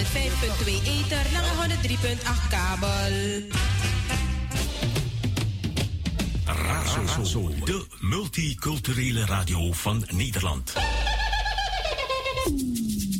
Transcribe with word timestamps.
105.2 0.00 0.80
ether, 0.84 1.26
lange 1.32 1.76
103.8 1.76 2.48
kabel. 2.48 3.44
Razo, 6.44 7.48
de 7.64 7.86
multiculturele 8.00 9.24
radio 9.24 9.72
van 9.72 10.04
Nederland. 10.10 10.72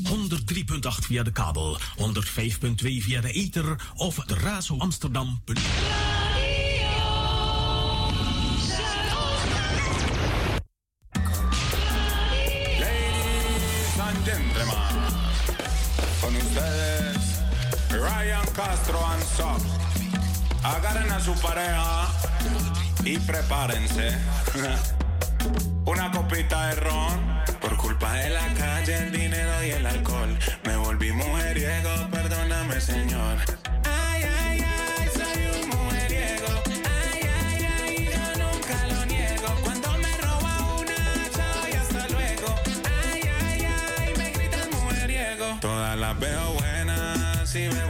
103.8 0.04 1.06
via 1.06 1.22
de 1.22 1.32
kabel, 1.32 1.79
105.2 1.96 3.04
via 3.04 3.21
de 3.21 3.33
ether 3.33 3.76
of 3.94 4.15
de 4.15 4.35
Razo 4.35 4.78
Amsterdam. 4.78 5.42
Ladies 12.78 13.99
and 13.99 14.17
gentlemen, 14.24 15.29
Castro 18.54 18.98
and 19.06 19.22
Sock. 19.22 19.60
Agarren 20.62 21.10
a 21.10 21.20
su 21.20 21.34
pareja 21.40 22.09
y 23.04 23.18
prepárense. 23.18 24.16
Una 25.86 26.10
copita 26.10 26.68
de 26.68 26.74
ron. 26.76 27.30
Por 27.60 27.76
culpa 27.76 28.12
de 28.14 28.30
la 28.30 28.46
calle, 28.54 28.96
el 28.96 29.12
dinero 29.12 29.64
y 29.64 29.70
el 29.70 29.86
alcohol. 29.86 30.38
Me 30.64 30.76
volví 30.76 31.12
mujeriego, 31.12 31.90
perdóname, 32.10 32.80
señor. 32.80 33.36
Ay, 33.84 34.23
ay, 34.23 34.64
ay, 34.64 35.09
soy 35.12 35.62
un 35.62 35.68
mujeriego. 35.68 36.48
Ay, 36.66 37.20
ay, 37.45 37.68
ay, 37.82 38.09
yo 38.12 38.45
nunca 38.45 38.87
lo 38.87 39.04
niego. 39.06 39.48
Cuando 39.62 39.98
me 39.98 40.16
roba 40.18 40.56
una, 40.78 41.30
chao 41.37 41.68
y 41.70 41.76
hasta 41.76 42.09
luego. 42.09 42.54
Ay, 43.12 43.23
ay, 43.45 43.66
ay, 43.98 44.14
me 44.16 44.30
gritan 44.30 44.70
mujeriego. 44.70 45.59
Todas 45.60 45.98
las 45.98 46.18
veo 46.18 46.52
buenas, 46.54 47.54
me 47.54 47.89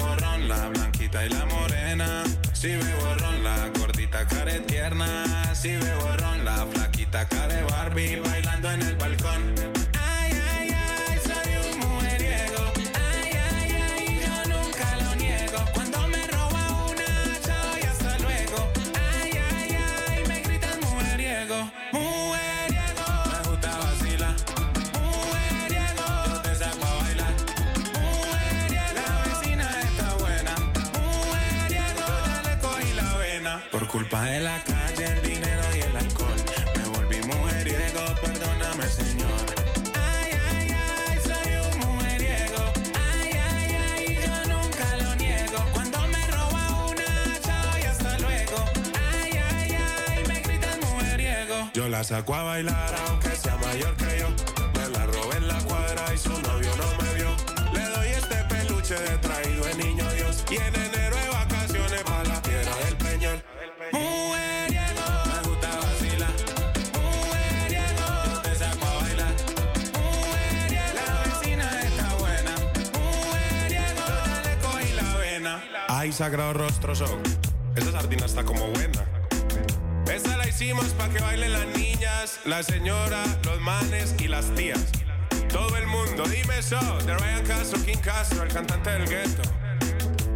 y 1.12 1.28
la 1.28 1.45
morena. 1.46 2.22
Si 2.53 2.69
me 2.69 2.94
borrón, 2.94 3.42
la 3.42 3.69
gordita 3.78 4.27
cara 4.27 4.53
tierna. 4.66 5.55
Si 5.55 5.70
me 5.70 5.94
borrón, 5.97 6.44
la 6.44 6.66
flaquita 6.66 7.27
cara 7.27 7.64
Barbie 7.69 8.20
bailando 8.20 8.70
en 8.70 8.83
el 8.83 8.97
balcón. 8.97 9.59
Yo 51.72 51.88
la 51.88 52.02
saco 52.02 52.34
a 52.34 52.42
bailar, 52.42 52.94
aunque 53.08 53.30
sea 53.36 53.56
mayor 53.58 53.96
que 53.96 54.18
yo. 54.18 54.28
Me 54.74 54.88
la 54.88 55.06
robé 55.06 55.36
en 55.36 55.46
la 55.48 55.58
cuadra 55.60 56.12
y 56.12 56.18
su 56.18 56.30
novio 56.30 56.70
no 56.76 57.02
me 57.02 57.14
vio. 57.14 57.30
Le 57.72 57.88
doy 57.88 58.08
este 58.08 58.36
peluche 58.48 58.94
de 58.94 59.18
traído 59.18 59.68
el 59.68 59.78
niño 59.78 60.04
Dios. 60.14 60.44
Y 60.50 60.56
en 60.56 60.74
enero 60.74 61.16
de 61.16 61.28
vacaciones 61.28 62.02
para 62.02 62.24
la 62.24 62.42
tierra 62.42 62.74
del 62.84 62.96
Peñol. 62.96 63.42
Mujeriego, 63.92 65.06
me 65.26 65.48
gusta 65.48 65.76
vacilar. 65.76 66.32
Mujeriego, 66.92 68.06
yo 68.26 68.41
te 68.42 68.54
saco 68.56 68.86
a 68.86 68.94
bailar. 69.03 69.34
Mujeriego, 69.94 70.92
la 70.97 71.22
vecina 71.22 71.82
está 71.82 72.14
buena. 72.16 72.54
Mujeriego, 72.98 74.06
ya 74.26 74.42
le 74.44 74.59
cogí 74.59 74.92
la 74.94 75.16
vena. 75.19 75.64
Ay, 75.88 76.12
sagrado 76.12 76.53
rostro 76.53 76.97
son. 76.97 77.22
Esa 77.76 77.92
sardina 77.92 78.26
está 78.26 78.44
como 78.44 78.66
buena. 78.69 79.19
Hicimos 80.60 80.88
para 80.88 81.10
que 81.10 81.21
bailen 81.21 81.54
las 81.54 81.66
niñas, 81.69 82.38
la 82.44 82.62
señora, 82.62 83.25
los 83.47 83.59
manes 83.62 84.15
y 84.19 84.28
las 84.28 84.54
tías. 84.54 84.93
Todo 85.48 85.75
el 85.78 85.87
mundo, 85.87 86.22
dime 86.25 86.59
eso. 86.59 86.78
De 87.06 87.16
Ryan 87.16 87.47
Castro, 87.47 87.82
King 87.82 87.97
Castro, 88.04 88.43
el 88.43 88.53
cantante 88.53 88.91
del 88.91 89.09
gueto. 89.09 89.41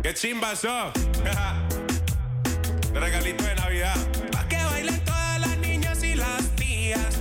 ¡Qué 0.02 0.14
chimba 0.14 0.52
eso! 0.52 0.92
de 2.94 3.00
regalito 3.00 3.44
de 3.44 3.54
Navidad. 3.54 3.96
Pa' 4.32 4.48
que 4.48 4.64
bailen 4.64 5.04
todas 5.04 5.40
las 5.40 5.58
niñas 5.58 6.02
y 6.02 6.14
las 6.14 6.56
tías. 6.56 7.18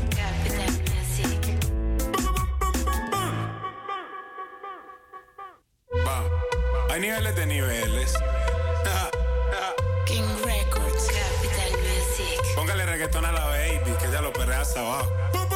Hay 6.89 7.01
niveles 7.01 7.35
de 7.35 7.45
niveles. 7.47 8.13
Reggaetón 13.03 13.25
a 13.25 13.31
la 13.33 13.45
baby, 13.45 13.91
que 13.99 14.11
ya 14.11 14.21
lo 14.21 14.31
perrea 14.31 14.61
hasta 14.61 14.79
abajo. 14.79 15.52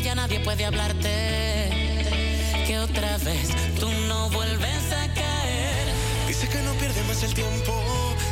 ya 0.00 0.14
nadie 0.14 0.40
puede 0.40 0.64
hablarte. 0.64 1.70
Que 2.66 2.78
otra 2.78 3.16
vez 3.18 3.48
tú 3.80 3.90
no 4.08 4.30
vuelves 4.30 4.92
a 4.92 5.12
caer. 5.14 5.86
Dice 6.26 6.48
que 6.48 6.58
no 6.62 6.72
pierde 6.74 7.02
más 7.04 7.22
el 7.22 7.34
tiempo, 7.34 7.72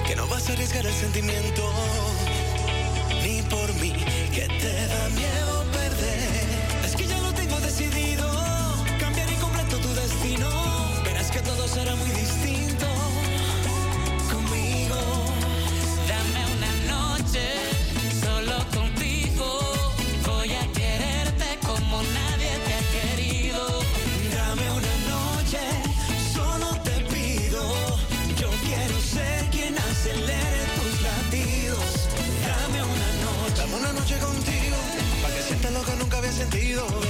que 0.06 0.16
no 0.16 0.26
vas 0.28 0.48
a 0.48 0.52
arriesgar 0.52 0.86
el 0.86 0.94
sentimiento. 0.94 1.72
Ni 3.22 3.42
por 3.42 3.72
mí, 3.74 3.92
que 4.32 4.42
te 4.42 4.86
da 4.86 5.08
miedo 5.10 5.65
olvido. 36.78 37.05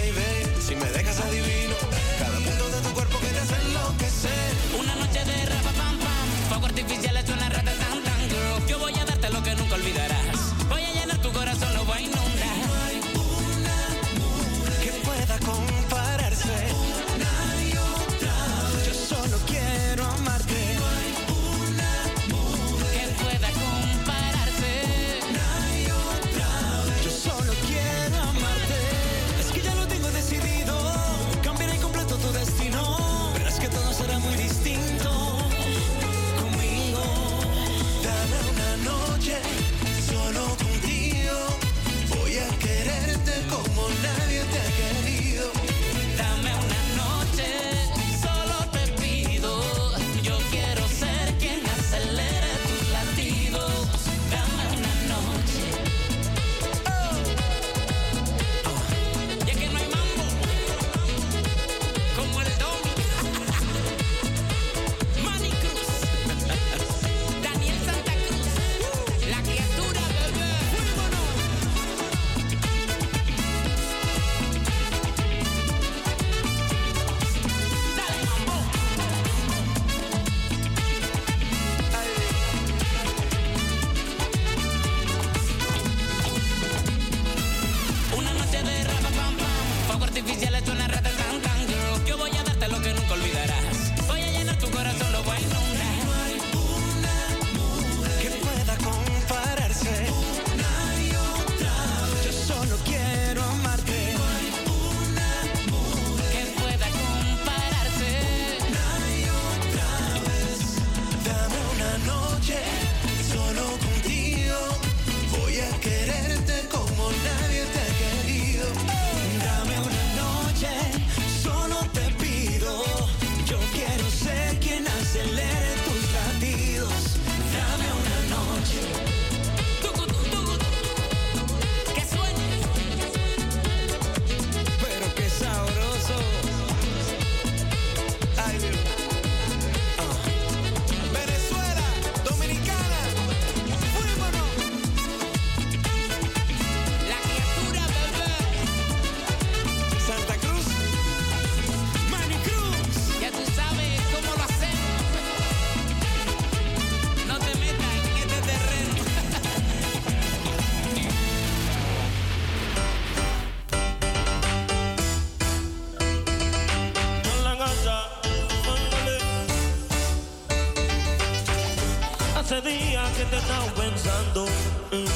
día 172.60 173.02
que 173.16 173.24
te 173.24 173.36
estaba 173.36 173.66
pensando. 173.74 174.46
Mm. 174.92 175.06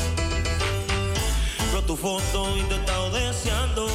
Pero 1.71 1.83
tu 1.85 1.97
foto 1.97 2.57
y 2.57 2.63
te 2.63 2.75
estaba 2.75 3.09
deseando. 3.11 3.89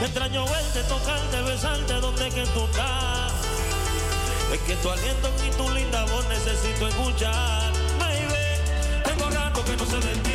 Extraño 0.00 0.44
verte, 0.44 0.82
tocarte, 0.84 1.42
besarte 1.42 1.94
donde 1.94 2.28
que 2.30 2.46
tú 2.46 2.64
estás. 2.64 3.32
Es 4.52 4.60
que 4.60 4.76
tu 4.76 4.90
aliento 4.90 5.30
y 5.46 5.50
tu 5.56 5.70
linda 5.70 6.04
voz 6.06 6.26
necesito 6.28 6.88
escuchar. 6.88 7.72
Baby, 7.98 9.02
tengo 9.04 9.30
rato 9.30 9.64
que 9.64 9.76
no 9.76 9.84
se 9.86 9.96
detiene. 9.96 10.25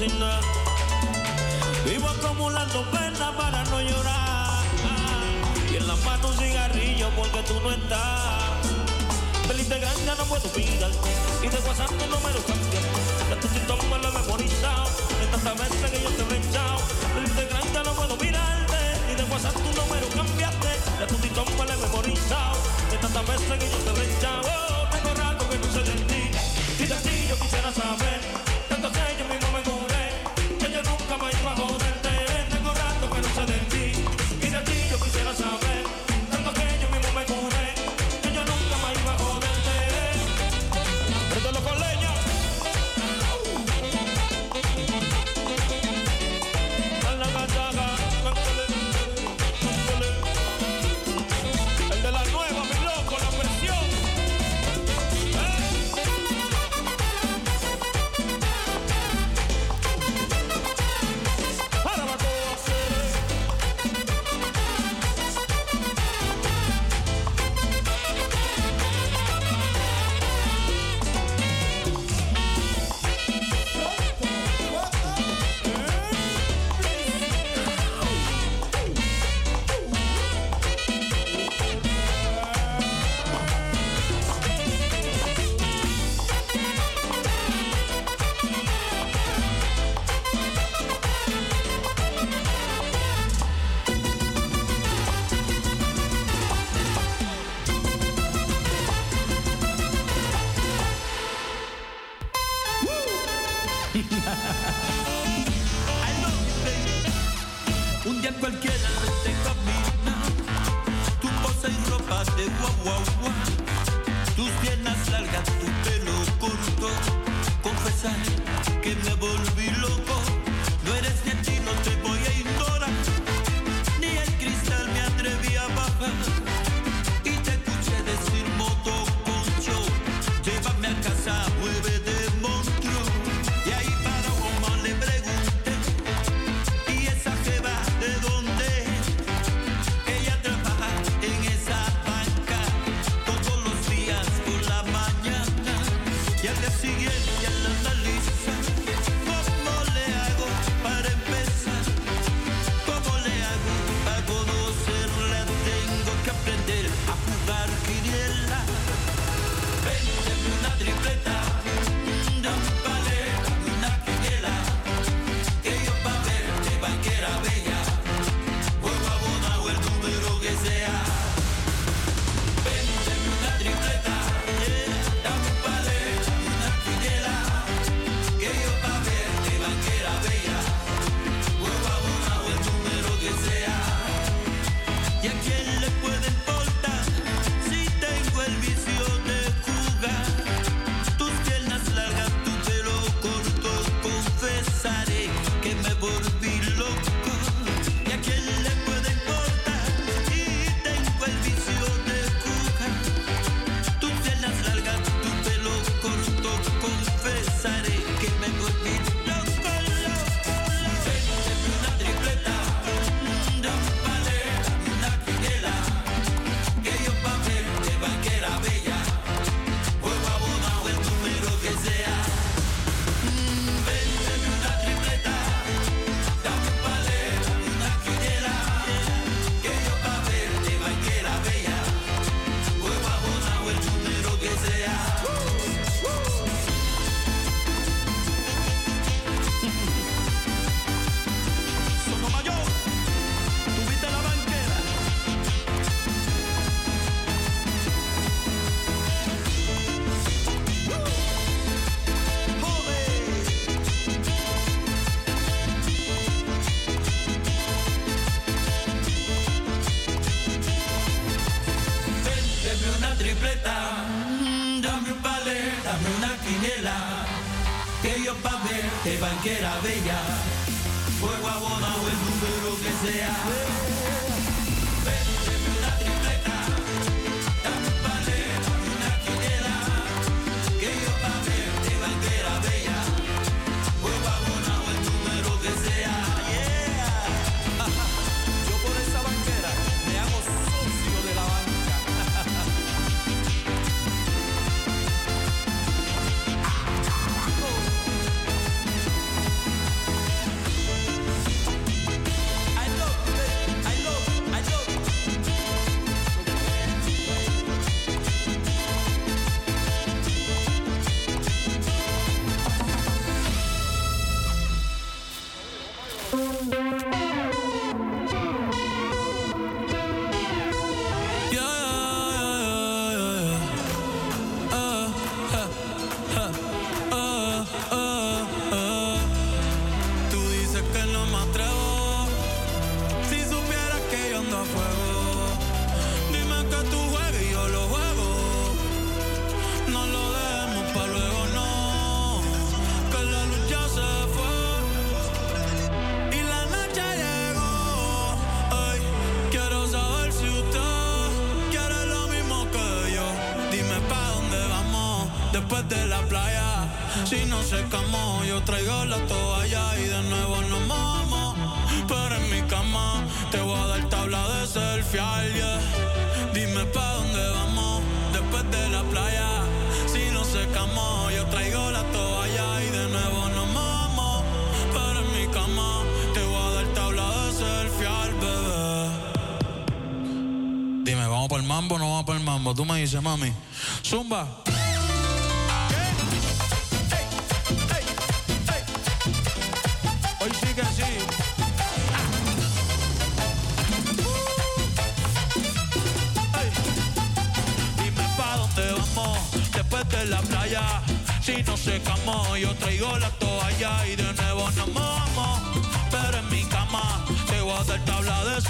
Vivo 0.00 0.16
acumulando 2.08 2.90
pena 2.90 3.36
para 3.36 3.62
no 3.64 3.82
llorar. 3.82 4.64
Y 5.70 5.76
en 5.76 5.86
la 5.86 5.94
mano 5.96 6.28
un 6.28 6.38
cigarrillo 6.38 7.10
porque 7.10 7.42
tú 7.42 7.60
no 7.60 7.70
estás. 7.70 8.48
Feliz 9.46 9.68
de 9.68 9.78
grande 9.78 10.12
no 10.16 10.24
puedo 10.24 10.48
mirar. 10.56 10.90
Y 11.42 11.48
de 11.48 11.58
WhatsApp 11.68 11.88
tu 11.88 12.06
número 12.06 12.42
cambia. 12.46 12.80
Ya 13.28 13.40
tu 13.40 13.48
TikTok 13.48 13.82
me 13.90 13.98
lo 13.98 14.10
memorizado. 14.10 14.88
De 15.20 15.26
tanta 15.32 15.52
veces 15.52 15.90
que 15.90 16.02
yo 16.02 16.08
te 16.08 16.34
he 16.34 16.38
echado. 16.48 16.78
Feliz 17.14 17.36
de 17.36 17.44
grande 17.44 17.82
no 17.84 17.92
puedo 17.92 18.16
mirarte. 18.16 18.78
Y 19.12 19.16
de 19.16 19.24
WhatsApp 19.24 19.52
tu 19.52 19.82
número 19.82 20.08
cambiaste. 20.16 20.80
Ya 20.98 21.06
tu 21.08 21.16
TikTok 21.16 21.50
me 21.58 21.66
lo 21.66 21.76
memorizado. 21.76 22.56
De 22.90 22.96
tantas 22.96 23.26
veces 23.26 23.58
que 23.58 23.68
yo 23.68 23.79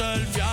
seul 0.00 0.24
via 0.32 0.49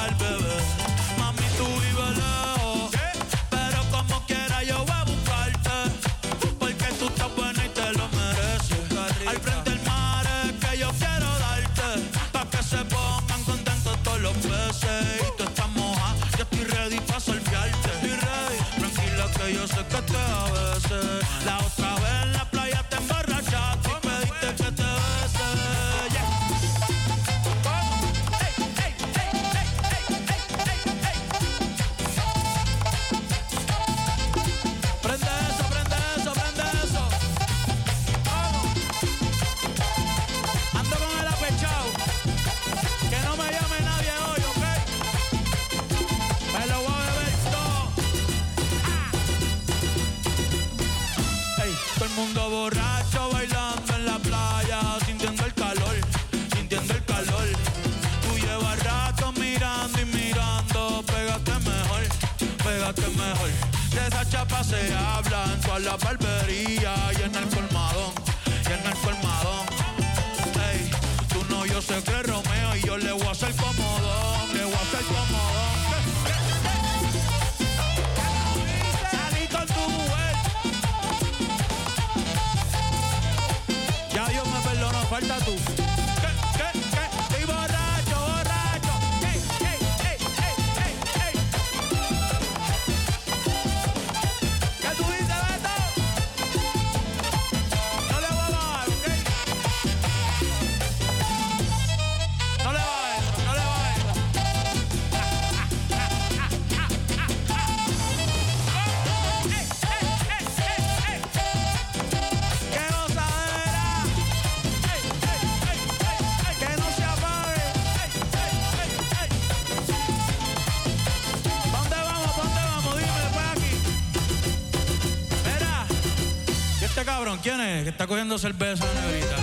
Que 127.67 127.89
está 127.89 128.07
cogiendo 128.07 128.39
cerveza 128.39 128.85
negrita. 128.93 129.35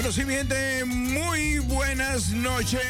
Bueno, 0.00 0.14
sí, 0.14 0.24
mi 0.24 0.32
gente, 0.32 0.82
muy 0.86 1.58
buenas 1.58 2.30
noches. 2.30 2.80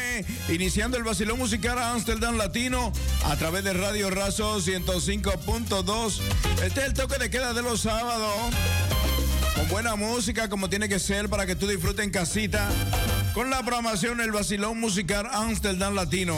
Iniciando 0.47 0.95
el 0.95 1.03
vacilón 1.03 1.39
musical 1.39 1.77
Amsterdam 1.77 2.37
Latino 2.37 2.93
a 3.25 3.35
través 3.35 3.65
de 3.65 3.73
Radio 3.73 4.09
Razo 4.09 4.61
105.2. 4.61 6.21
Este 6.63 6.79
es 6.79 6.85
el 6.85 6.93
toque 6.93 7.17
de 7.17 7.29
queda 7.29 7.53
de 7.53 7.63
los 7.63 7.81
sábados. 7.81 8.33
Con 9.55 9.67
buena 9.67 9.97
música, 9.97 10.47
como 10.47 10.69
tiene 10.69 10.87
que 10.87 10.99
ser, 10.99 11.27
para 11.27 11.45
que 11.45 11.57
tú 11.57 11.67
disfrutes 11.67 12.05
en 12.05 12.11
casita. 12.11 12.69
Con 13.33 13.49
la 13.49 13.59
programación 13.59 14.21
El 14.21 14.31
Vacilón 14.31 14.79
Musical 14.79 15.27
Amsterdam 15.33 15.93
Latino. 15.93 16.37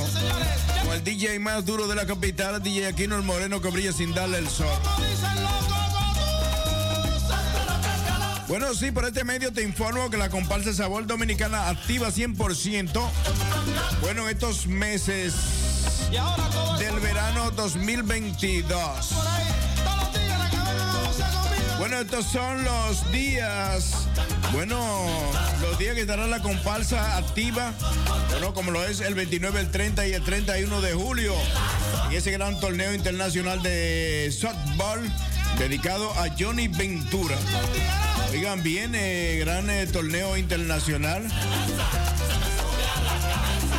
Con 0.83 0.95
el 0.95 1.03
DJ 1.03 1.37
más 1.37 1.65
duro 1.65 1.87
de 1.87 1.93
la 1.93 2.07
capital, 2.07 2.63
DJ 2.63 2.87
Aquino 2.87 3.15
el 3.15 3.21
Moreno 3.21 3.61
que 3.61 3.69
brilla 3.69 3.93
sin 3.93 4.11
darle 4.15 4.39
el 4.39 4.49
sol. 4.49 4.65
Bueno, 8.53 8.71
sí, 8.75 8.91
por 8.91 9.03
este 9.03 9.23
medio 9.23 9.51
te 9.51 9.63
informo 9.63 10.11
que 10.11 10.17
la 10.17 10.29
comparsa 10.29 10.71
Sabor 10.73 11.07
Dominicana 11.07 11.69
activa 11.69 12.09
100%. 12.09 13.09
Bueno, 13.99 14.29
estos 14.29 14.67
meses 14.67 15.33
del 16.77 16.99
verano 16.99 17.49
2022. 17.49 18.77
Bueno, 21.79 21.97
estos 21.97 22.27
son 22.27 22.63
los 22.63 23.11
días, 23.11 24.07
bueno, 24.51 24.77
los 25.59 25.79
días 25.79 25.95
que 25.95 26.01
estará 26.01 26.27
la 26.27 26.43
comparsa 26.43 27.17
activa, 27.17 27.73
bueno, 28.29 28.53
como 28.53 28.69
lo 28.69 28.85
es 28.85 29.01
el 29.01 29.15
29, 29.15 29.61
el 29.61 29.71
30 29.71 30.07
y 30.09 30.13
el 30.13 30.23
31 30.23 30.79
de 30.79 30.93
julio, 30.93 31.33
en 32.05 32.17
ese 32.17 32.29
gran 32.29 32.59
torneo 32.59 32.93
internacional 32.93 33.63
de 33.63 34.31
softball 34.31 35.01
dedicado 35.57 36.11
a 36.19 36.27
Johnny 36.37 36.67
Ventura. 36.67 37.35
Oigan 38.33 38.63
bien, 38.63 38.95
eh, 38.95 39.37
gran 39.39 39.69
eh, 39.69 39.85
torneo 39.85 40.35
internacional 40.35 41.23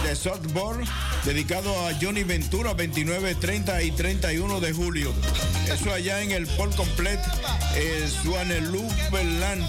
de 0.05 0.15
softball 0.15 0.77
dedicado 1.25 1.71
a 1.87 1.93
Johnny 2.01 2.23
Ventura 2.23 2.73
29, 2.73 3.35
30 3.35 3.83
y 3.83 3.91
31 3.91 4.61
de 4.61 4.73
julio. 4.73 5.13
Eso 5.73 5.93
allá 5.93 6.23
en 6.23 6.31
el 6.31 6.47
Port 6.47 6.77
Complet 6.77 7.19
eh, 7.75 8.09
Swaneluberland 8.23 9.65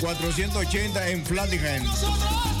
480 0.00 1.08
en 1.10 1.26
Flatingen. 1.26 1.84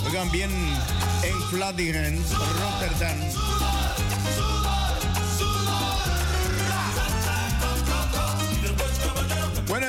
Oigan 0.06 0.30
bien, 0.30 0.50
en 0.50 1.42
Flatingen, 1.50 2.22
Rotterdam. 2.60 3.81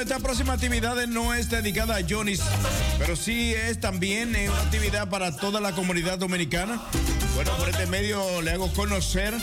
Esta 0.03 0.19
próxima 0.19 0.51
actividad 0.51 1.07
no 1.07 1.33
es 1.33 1.49
dedicada 1.49 1.95
a 1.95 2.01
Johnny, 2.07 2.35
pero 2.99 3.15
sí 3.15 3.53
es 3.53 3.79
también 3.79 4.35
eh, 4.35 4.49
una 4.49 4.59
actividad 4.59 5.09
para 5.09 5.33
toda 5.33 5.61
la 5.61 5.71
comunidad 5.71 6.17
dominicana. 6.17 6.81
Bueno, 7.35 7.51
por 7.57 7.67
este 7.67 7.87
medio 7.87 8.41
le 8.43 8.51
hago 8.51 8.71
conocer 8.73 9.33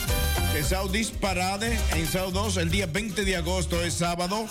que 0.53 0.63
Saudis 0.63 1.11
Parade 1.11 1.77
en 1.93 2.07
South 2.07 2.31
2 2.31 2.57
el 2.57 2.69
día 2.71 2.85
20 2.85 3.25
de 3.25 3.35
agosto 3.35 3.83
es 3.83 3.95
sábado. 3.95 4.47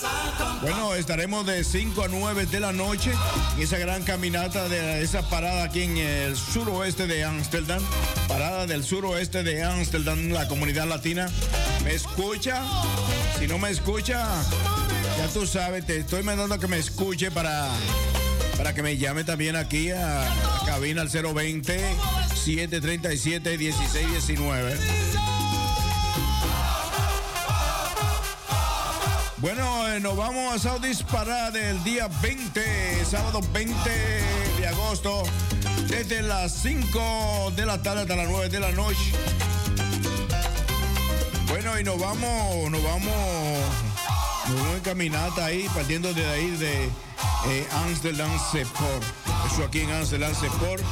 Bueno, 0.61 0.95
estaremos 0.95 1.47
de 1.47 1.65
5 1.65 2.05
a 2.05 2.09
9 2.09 2.47
de 2.47 2.61
la 2.61 2.73
noche 2.73 3.13
en 3.57 3.63
esa 3.63 3.79
gran 3.79 4.03
caminata 4.03 4.69
de 4.69 5.03
esa 5.03 5.23
parada 5.31 5.65
aquí 5.65 5.85
en 5.85 5.97
el 5.97 6.37
suroeste 6.37 7.07
de 7.07 7.25
Ámsterdam. 7.25 7.83
Parada 8.29 8.67
del 8.67 8.85
suroeste 8.85 9.43
de 9.43 9.63
Ámsterdam, 9.65 10.29
la 10.29 10.47
comunidad 10.47 10.87
latina. 10.87 11.31
¿Me 11.83 11.95
escucha? 11.95 12.63
Si 13.39 13.47
no 13.47 13.59
me 13.59 13.71
escucha, 13.71 14.27
ya 15.17 15.29
tú 15.33 15.47
sabes, 15.47 15.87
te 15.87 15.97
estoy 15.97 16.23
mandando 16.23 16.59
que 16.59 16.69
me 16.69 16.79
escuche 16.79 17.31
para, 17.31 17.71
para 18.59 18.75
que 18.75 18.83
me 18.83 18.99
llame 18.99 19.25
también 19.25 19.57
aquí 19.57 19.91
a, 19.93 20.23
a 20.23 20.67
cabina 20.67 21.01
al 21.01 21.09
020 21.09 21.81
737 22.45 23.59
1619. 23.59 24.77
Bueno, 29.37 29.89
eh, 29.89 30.01
nos 30.01 30.17
vamos 30.17 30.55
a 30.55 30.59
Saudis 30.59 31.03
Parade 31.03 31.71
el 31.71 31.85
día 31.85 32.09
20, 32.23 33.05
sábado 33.05 33.41
20 33.53 33.91
de 34.59 34.69
agosto, 34.69 35.23
desde 35.89 36.23
las 36.23 36.53
5 36.63 37.53
de 37.57 37.67
la 37.67 37.83
tarde 37.83 38.03
hasta 38.03 38.17
las 38.17 38.29
9 38.29 38.49
de 38.49 38.61
la 38.61 38.73
noche. 38.73 39.13
Bueno, 41.49 41.79
y 41.79 41.85
nos 41.85 42.01
vamos, 42.01 42.71
nos 42.71 42.83
vamos, 42.83 43.15
nos 44.49 44.59
vamos 44.59 44.77
en 44.77 44.81
caminata 44.81 45.45
ahí, 45.45 45.69
partiendo 45.75 46.15
de 46.15 46.27
ahí 46.27 46.51
de 46.53 46.85
eh, 46.85 47.67
Amsterdam 47.73 48.31
Seport. 48.51 49.30
Eso 49.47 49.65
aquí 49.65 49.81
en 49.81 49.91
Amsterdam 49.91 50.35
Seport. 50.35 50.83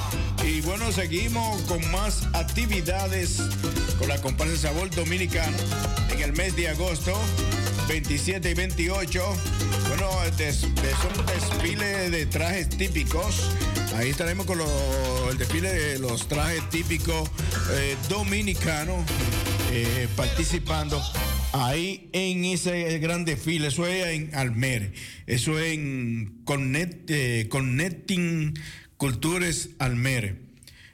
Y 0.45 0.61
bueno, 0.63 0.91
seguimos 0.93 1.61
con 1.63 1.91
más 1.91 2.27
actividades 2.33 3.43
con 3.99 4.09
la 4.09 4.21
comparsa 4.21 4.57
Sabor 4.57 4.91
Dominicana 4.91 5.57
en 6.11 6.21
el 6.21 6.33
mes 6.33 6.55
de 6.57 6.69
agosto. 6.69 7.13
27 7.89 8.51
y 8.51 8.55
28. 8.55 9.37
Bueno, 9.89 10.11
des, 10.37 10.61
des, 10.61 10.97
son 11.03 11.27
desfiles 11.27 12.11
de 12.11 12.27
trajes 12.27 12.69
típicos. 12.69 13.51
Ahí 13.97 14.11
estaremos 14.11 14.47
con 14.47 14.61
el 15.31 15.39
desfile 15.39 15.73
de 15.73 15.99
los 15.99 16.29
trajes 16.29 16.69
típicos 16.71 17.29
eh, 17.73 17.97
dominicanos 18.09 19.05
eh, 19.73 20.09
participando 20.17 21.03
ahí 21.53 22.09
en 22.13 22.45
ese 22.45 22.99
gran 22.99 23.25
desfile. 23.25 23.69
Eso 23.69 23.87
es 23.87 24.07
en 24.07 24.35
Almer. 24.35 24.93
Eso 25.27 25.59
es 25.59 25.75
en 25.75 26.41
Connect, 26.45 27.11
eh, 27.11 27.47
Connecting 27.49 28.55
Cultures 28.97 29.71
Almer. 29.79 30.43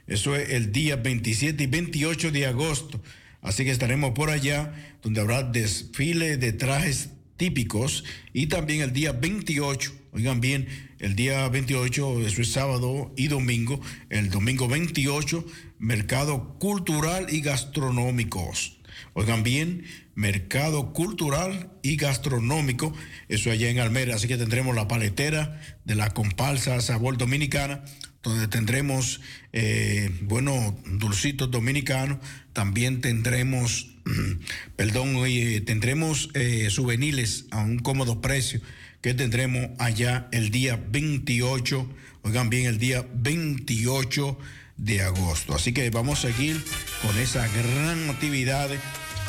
Eso 0.07 0.35
es 0.35 0.49
el 0.51 0.71
día 0.71 0.97
27 0.97 1.63
y 1.63 1.67
28 1.67 2.31
de 2.31 2.45
agosto. 2.45 3.01
Así 3.41 3.63
que 3.63 3.71
estaremos 3.71 4.11
por 4.11 4.29
allá, 4.29 4.73
donde 5.01 5.21
habrá 5.21 5.43
desfile 5.43 6.37
de 6.37 6.51
trajes 6.53 7.09
típicos 7.37 8.03
y 8.33 8.47
también 8.47 8.81
el 8.81 8.93
día 8.93 9.11
28, 9.11 9.93
oigan 10.13 10.41
bien, 10.41 10.67
el 10.99 11.15
día 11.15 11.47
28, 11.49 12.25
eso 12.25 12.41
es 12.41 12.51
sábado 12.51 13.13
y 13.17 13.27
domingo, 13.27 13.79
el 14.09 14.29
domingo 14.29 14.67
28, 14.67 15.45
mercado 15.77 16.57
cultural 16.59 17.27
y 17.29 17.41
gastronómicos. 17.41 18.79
Oigan 19.13 19.43
bien, 19.43 19.83
mercado 20.15 20.93
cultural 20.93 21.69
y 21.83 21.97
gastronómico, 21.97 22.93
eso 23.27 23.51
allá 23.51 23.69
en 23.69 23.79
Almera, 23.79 24.15
así 24.15 24.27
que 24.27 24.37
tendremos 24.37 24.75
la 24.75 24.87
paletera 24.87 25.61
de 25.83 25.95
la 25.95 26.11
comparsa 26.11 26.79
Sabor 26.81 27.17
Dominicana, 27.17 27.83
donde 28.23 28.47
tendremos, 28.47 29.21
eh, 29.53 30.09
bueno, 30.21 30.79
dulcitos 30.85 31.51
dominicanos, 31.51 32.17
también 32.53 33.01
tendremos, 33.01 33.95
perdón, 34.75 35.17
tendremos 35.65 36.29
eh, 36.33 36.69
souvenirs 36.71 37.45
a 37.51 37.61
un 37.61 37.77
cómodo 37.79 38.21
precio 38.21 38.61
que 39.01 39.13
tendremos 39.13 39.69
allá 39.77 40.27
el 40.31 40.49
día 40.49 40.81
28, 40.89 41.87
oigan 42.23 42.49
bien, 42.49 42.65
el 42.65 42.79
día 42.79 43.05
28 43.13 44.39
de 44.77 45.01
agosto. 45.01 45.53
Así 45.53 45.73
que 45.73 45.89
vamos 45.91 46.25
a 46.25 46.31
seguir 46.31 46.59
con 47.03 47.15
esa 47.19 47.47
gran 47.47 48.09
actividad 48.09 48.69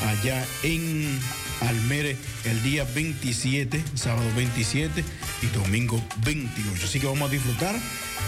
allá 0.00 0.44
en 0.62 1.18
Almere 1.60 2.16
el 2.44 2.62
día 2.62 2.84
27, 2.94 3.82
sábado 3.94 4.28
27 4.36 5.02
y 5.42 5.46
domingo 5.46 6.02
28. 6.24 6.84
Así 6.84 7.00
que 7.00 7.06
vamos 7.06 7.28
a 7.28 7.32
disfrutar 7.32 7.74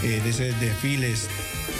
eh, 0.03 0.21
de 0.23 0.29
ese 0.29 0.53
desfiles, 0.53 1.27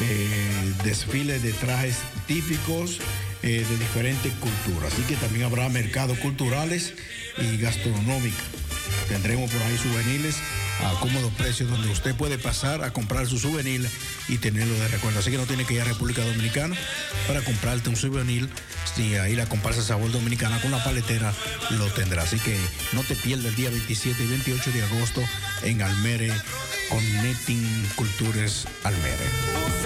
eh, 0.01 0.73
desfiles 0.83 1.41
de 1.41 1.53
trajes 1.53 1.97
típicos 2.27 2.99
eh, 3.41 3.65
de 3.67 3.77
diferentes 3.77 4.31
culturas. 4.33 4.93
Así 4.93 5.01
que 5.03 5.15
también 5.15 5.45
habrá 5.45 5.69
mercados 5.69 6.17
culturales 6.19 6.93
y 7.37 7.57
gastronómicos. 7.57 8.68
Tendremos 9.09 9.49
por 9.49 9.61
ahí 9.63 9.77
souvenirs 9.77 10.37
a 10.85 10.99
cómodos 10.99 11.33
precios 11.33 11.69
donde 11.69 11.89
usted 11.89 12.15
puede 12.15 12.37
pasar 12.37 12.83
a 12.83 12.93
comprar 12.93 13.25
su 13.27 13.39
souvenir 13.39 13.89
y 14.27 14.37
tenerlo 14.37 14.73
de 14.75 14.87
recuerdo. 14.87 15.19
Así 15.19 15.31
que 15.31 15.37
no 15.37 15.45
tiene 15.45 15.65
que 15.65 15.73
ir 15.73 15.81
a 15.81 15.85
República 15.85 16.23
Dominicana 16.23 16.75
para 17.27 17.41
comprarte 17.41 17.89
un 17.89 17.95
souvenir. 17.95 18.47
Si 18.95 19.15
ahí 19.15 19.35
la 19.35 19.47
comparsa 19.47 19.81
Sabor 19.81 20.11
Dominicana 20.11 20.61
con 20.61 20.69
la 20.69 20.83
paletera 20.83 21.33
lo 21.71 21.87
tendrá. 21.87 22.21
Así 22.21 22.37
que 22.39 22.55
no 22.93 23.01
te 23.03 23.15
pierdas 23.15 23.47
el 23.47 23.55
día 23.55 23.71
27 23.71 24.23
y 24.23 24.27
28 24.27 24.71
de 24.71 24.83
agosto 24.83 25.23
en 25.63 25.81
Almere 25.81 26.31
Connecting 26.89 27.89
Cultures 27.95 28.67
Almere. 28.83 29.78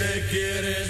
te 0.00 0.22
quieres 0.30 0.89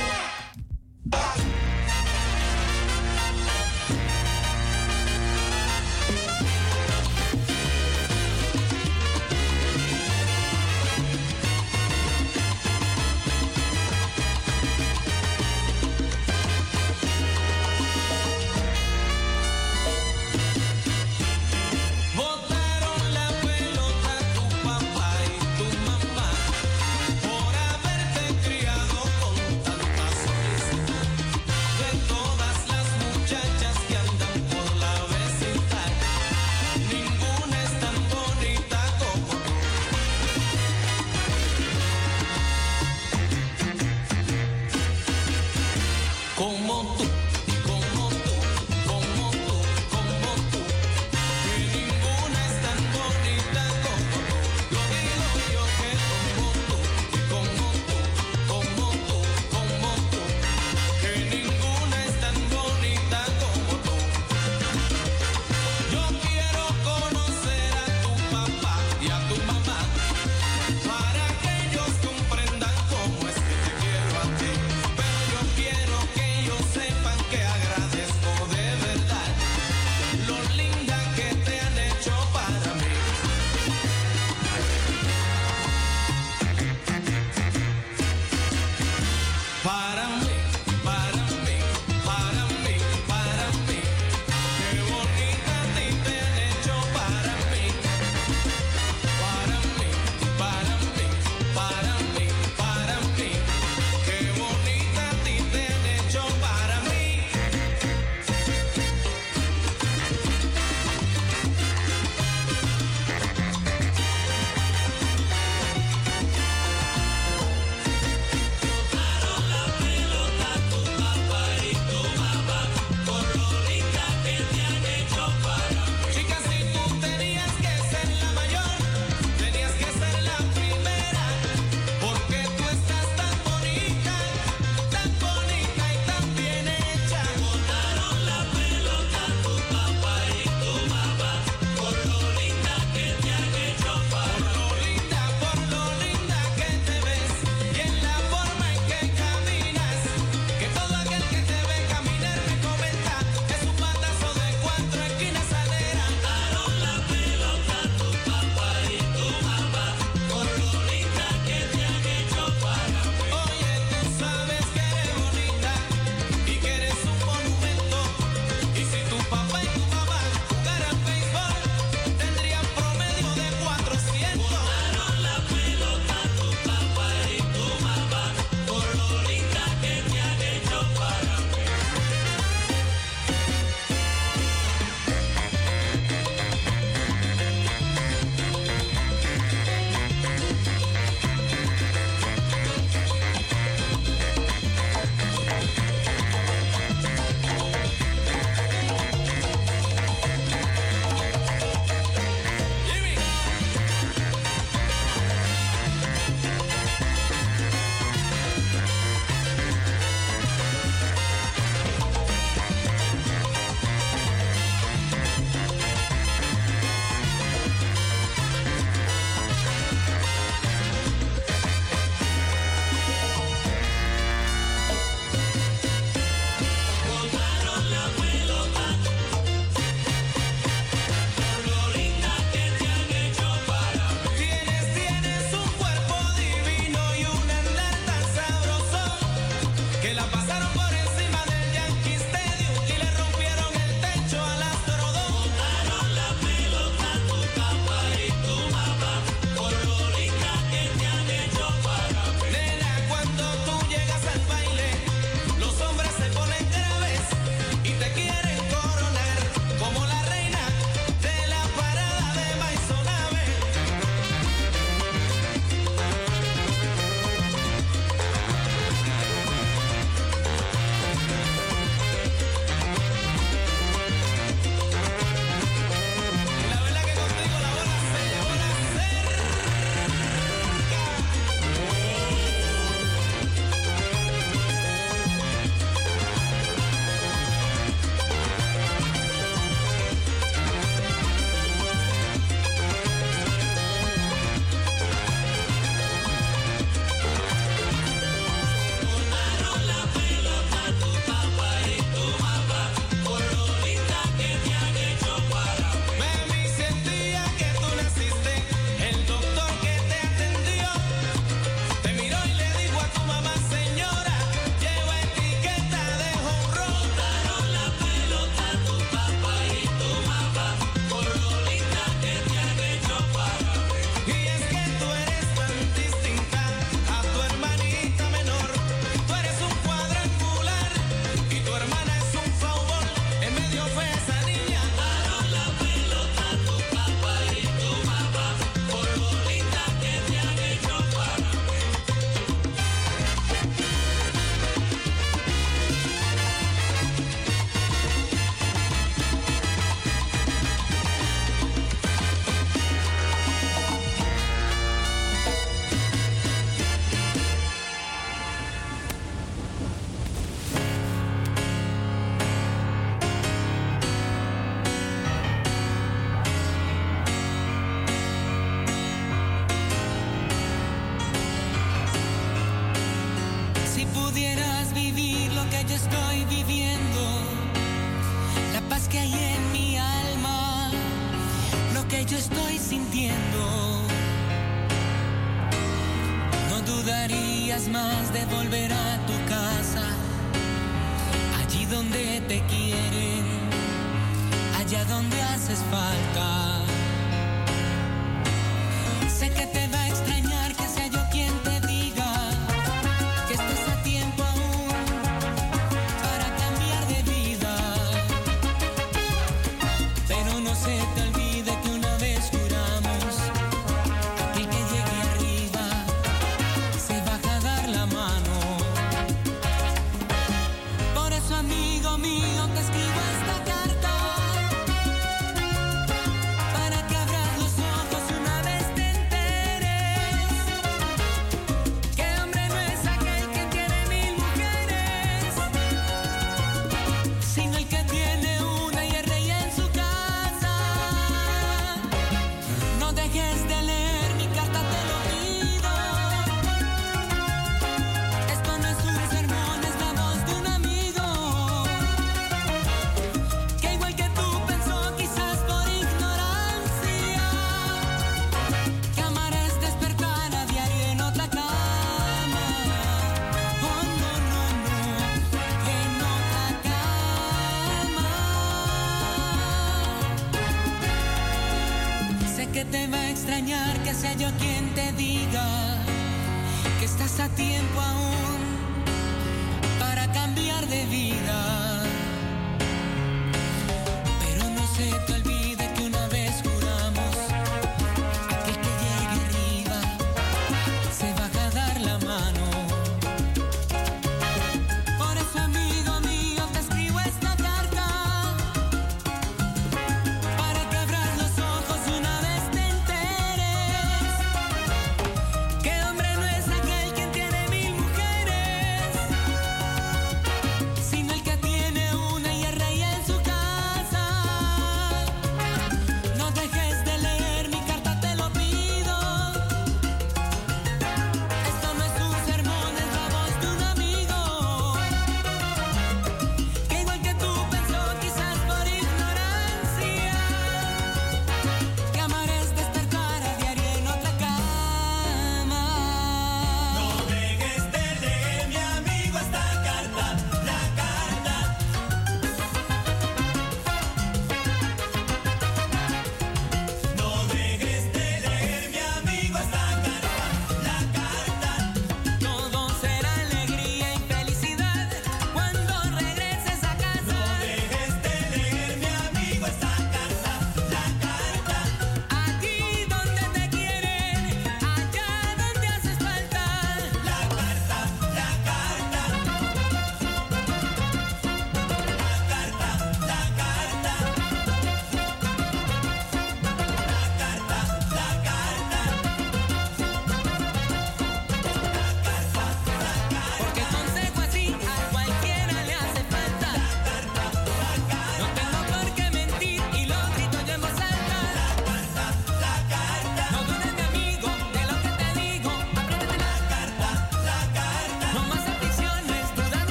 Para 89.83 90.12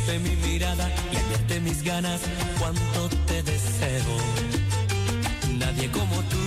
Viste 0.00 0.18
mi 0.18 0.34
mirada 0.36 0.90
y 1.12 1.16
viste 1.30 1.60
mis 1.60 1.82
ganas, 1.82 2.22
cuánto 2.58 3.10
te 3.26 3.42
deseo. 3.42 4.16
Nadie 5.58 5.90
como 5.90 6.16
tú 6.22 6.38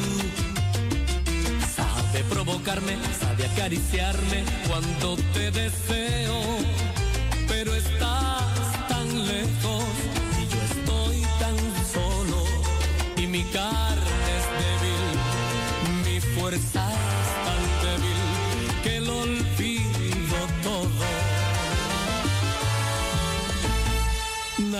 sabe 1.76 2.24
provocarme, 2.32 2.98
sabe 3.20 3.46
acariciarme, 3.46 4.44
cuánto 4.68 5.18
te 5.34 5.52
deseo. 5.52 6.34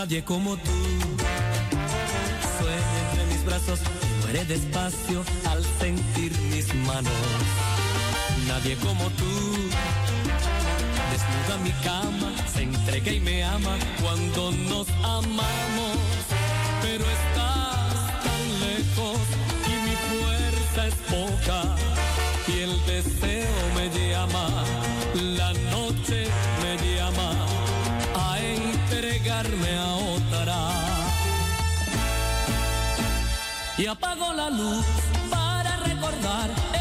Nadie 0.04 0.22
como 0.22 0.58
tú 0.58 0.72
sueña 2.60 3.00
entre 3.06 3.26
mis 3.32 3.46
brazos 3.46 3.80
muere 4.20 4.44
despacio 4.44 5.24
al 5.50 5.64
sentir 5.80 6.38
mis 6.52 6.76
manos. 6.76 7.14
Nadie 8.46 8.76
como 8.84 9.06
tú 9.12 9.34
desnuda 11.10 11.58
mi 11.64 11.72
cama, 11.86 12.36
se 12.54 12.64
entrega 12.64 13.12
y 13.14 13.22
me 13.22 13.46
ama 13.46 13.78
cuando 14.02 14.52
nos 14.52 14.90
amamos. 15.04 15.96
Pero 16.82 17.06
estás 17.06 17.96
tan 18.26 18.44
lejos 18.60 19.20
y 19.72 19.74
mi 19.88 19.96
fuerza 20.10 20.88
es 20.88 20.96
poca 21.16 21.76
y 22.50 22.60
el 22.60 22.86
deseo 22.88 23.56
me 23.78 23.88
llama, 24.12 24.66
la 25.38 25.54
entregarme 29.42 29.78
a. 29.78 29.94
Y 33.76 33.88
apago 33.88 34.32
la 34.34 34.50
luz 34.50 34.86
para 35.32 35.78
recordar 35.78 36.73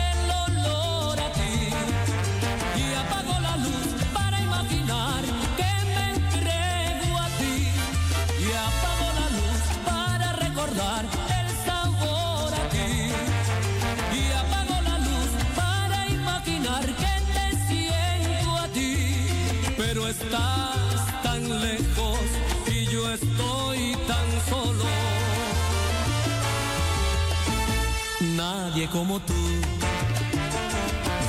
Nadie 28.75 28.89
como 28.89 29.21
tú 29.21 29.35
me 29.35 29.61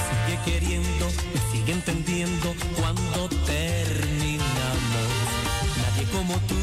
sigue 0.07 0.39
queriendo, 0.45 1.07
me 1.33 1.41
sigue 1.51 1.73
entendiendo 1.73 2.55
cuando 2.79 3.27
terminamos. 3.45 5.09
Nadie 5.75 6.05
como 6.13 6.35
tú 6.47 6.55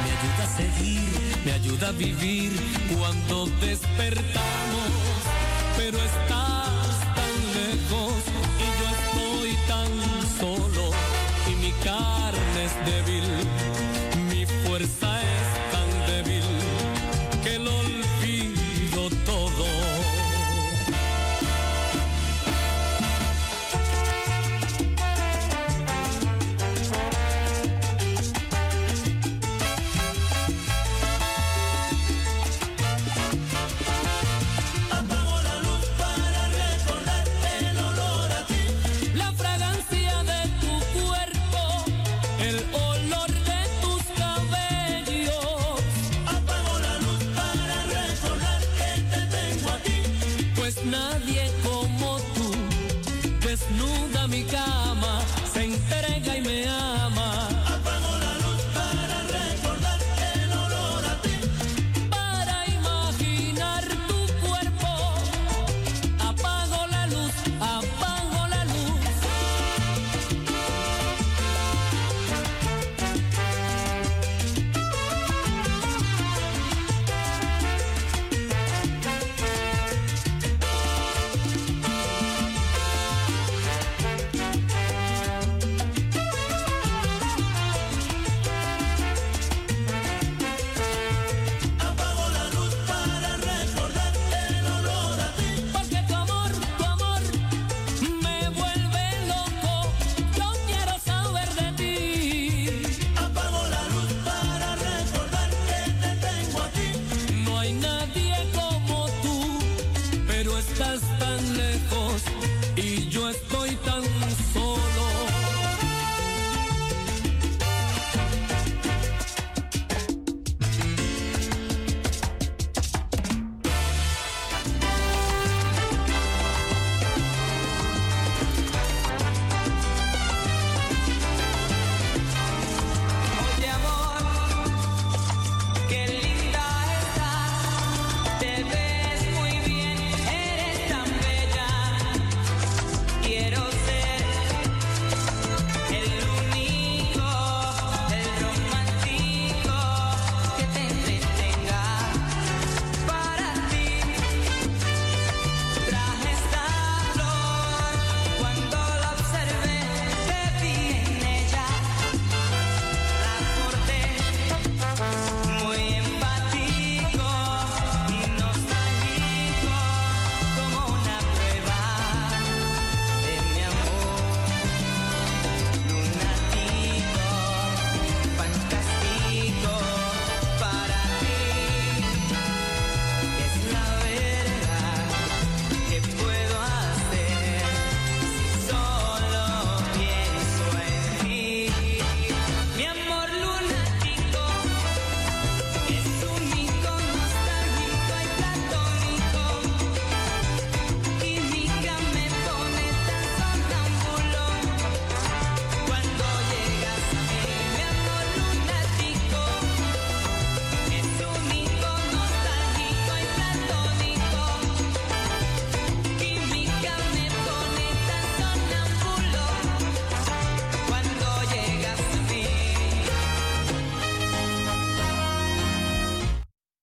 me 0.00 0.10
ayuda 0.16 0.44
a 0.44 0.56
seguir, 0.56 1.02
me 1.44 1.52
ayuda 1.52 1.88
a 1.88 1.92
vivir 1.92 2.52
cuando 2.96 3.44
despertamos. 3.60 4.90
Pero 5.76 5.98
estás 5.98 6.63